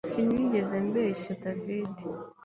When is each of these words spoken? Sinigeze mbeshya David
Sinigeze 0.09 0.75
mbeshya 0.87 1.31
David 1.43 1.97